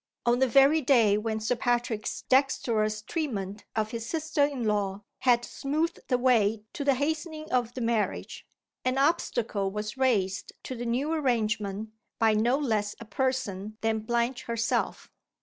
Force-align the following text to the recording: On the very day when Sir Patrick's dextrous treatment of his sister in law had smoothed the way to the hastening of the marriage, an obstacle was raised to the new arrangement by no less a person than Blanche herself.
On 0.25 0.39
the 0.39 0.47
very 0.47 0.81
day 0.81 1.15
when 1.15 1.39
Sir 1.39 1.55
Patrick's 1.55 2.23
dextrous 2.23 3.03
treatment 3.03 3.65
of 3.75 3.91
his 3.91 4.03
sister 4.03 4.43
in 4.43 4.63
law 4.63 5.03
had 5.19 5.45
smoothed 5.45 5.99
the 6.07 6.17
way 6.17 6.63
to 6.73 6.83
the 6.83 6.95
hastening 6.95 7.51
of 7.51 7.75
the 7.75 7.81
marriage, 7.81 8.47
an 8.83 8.97
obstacle 8.97 9.69
was 9.69 9.97
raised 9.99 10.53
to 10.63 10.73
the 10.75 10.87
new 10.87 11.13
arrangement 11.13 11.89
by 12.17 12.33
no 12.33 12.57
less 12.57 12.95
a 12.99 13.05
person 13.05 13.77
than 13.81 13.99
Blanche 13.99 14.45
herself. 14.45 15.11